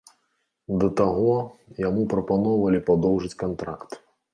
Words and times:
Да 0.83 0.87
таго, 1.01 1.35
яму 1.87 2.09
прапаноўвалі 2.17 2.85
падоўжыць 2.93 3.35
кантракт. 3.47 4.05